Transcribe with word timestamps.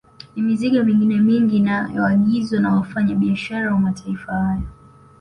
Na 0.35 0.43
mizigo 0.43 0.83
mingine 0.83 1.19
mingi 1.19 1.57
inayoagizwa 1.57 2.59
na 2.59 2.75
wafanya 2.75 3.15
biashara 3.15 3.73
wa 3.73 3.79
mataifa 3.79 4.31
hayo 4.33 4.67